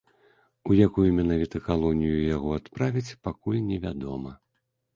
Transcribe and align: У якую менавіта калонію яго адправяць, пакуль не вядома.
У 0.71 0.77
якую 0.85 1.05
менавіта 1.17 1.61
калонію 1.67 2.17
яго 2.35 2.57
адправяць, 2.59 3.07
пакуль 3.27 3.63
не 3.69 3.77
вядома. 3.87 4.31